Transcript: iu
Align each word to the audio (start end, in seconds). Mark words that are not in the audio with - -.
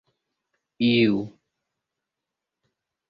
iu 0.89 1.15